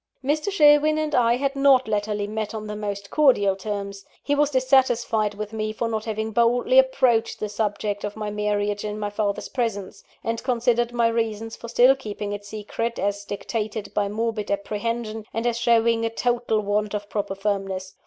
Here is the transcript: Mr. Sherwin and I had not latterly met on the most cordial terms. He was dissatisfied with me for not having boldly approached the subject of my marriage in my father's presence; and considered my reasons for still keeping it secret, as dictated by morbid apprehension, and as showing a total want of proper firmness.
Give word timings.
Mr. 0.25 0.49
Sherwin 0.51 0.97
and 0.97 1.13
I 1.13 1.35
had 1.35 1.55
not 1.55 1.87
latterly 1.87 2.25
met 2.25 2.55
on 2.55 2.65
the 2.65 2.75
most 2.75 3.11
cordial 3.11 3.55
terms. 3.55 4.03
He 4.23 4.33
was 4.33 4.49
dissatisfied 4.49 5.35
with 5.35 5.53
me 5.53 5.71
for 5.71 5.87
not 5.87 6.05
having 6.05 6.31
boldly 6.31 6.79
approached 6.79 7.39
the 7.39 7.47
subject 7.47 8.03
of 8.03 8.15
my 8.15 8.31
marriage 8.31 8.83
in 8.83 8.97
my 8.97 9.11
father's 9.11 9.47
presence; 9.47 10.03
and 10.23 10.41
considered 10.41 10.91
my 10.91 11.07
reasons 11.07 11.55
for 11.55 11.67
still 11.67 11.95
keeping 11.95 12.33
it 12.33 12.43
secret, 12.45 12.97
as 12.97 13.23
dictated 13.23 13.93
by 13.93 14.09
morbid 14.09 14.49
apprehension, 14.49 15.23
and 15.35 15.45
as 15.45 15.59
showing 15.59 16.03
a 16.03 16.09
total 16.09 16.61
want 16.61 16.95
of 16.95 17.07
proper 17.07 17.35
firmness. 17.35 17.93